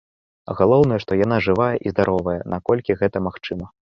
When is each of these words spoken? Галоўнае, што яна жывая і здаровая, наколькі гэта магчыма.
Галоўнае, 0.59 0.97
што 1.03 1.17
яна 1.19 1.37
жывая 1.49 1.69
і 1.89 1.93
здаровая, 1.95 2.37
наколькі 2.53 2.97
гэта 3.05 3.17
магчыма. 3.29 3.71